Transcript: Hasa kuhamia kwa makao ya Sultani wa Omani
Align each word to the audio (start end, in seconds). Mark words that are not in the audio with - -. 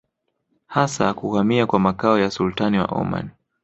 Hasa 0.67 1.13
kuhamia 1.13 1.65
kwa 1.67 1.79
makao 1.79 2.19
ya 2.19 2.31
Sultani 2.31 2.79
wa 2.79 2.85
Omani 2.85 3.29